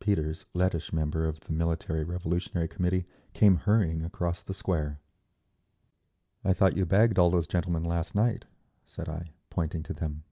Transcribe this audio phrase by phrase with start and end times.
[0.00, 4.98] Peters, Lettish member of the Military Revolutionary Committee, came hurrying across the Square.
[6.42, 8.46] "I thought you bagged all those gentlemen last night,"
[8.86, 10.24] said I, pointing to them.